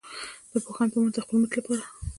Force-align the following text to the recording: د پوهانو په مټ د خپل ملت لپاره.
د 0.51 0.53
پوهانو 0.65 0.91
په 0.93 0.99
مټ 1.03 1.13
د 1.15 1.17
خپل 1.23 1.35
ملت 1.39 1.53
لپاره. 1.57 1.83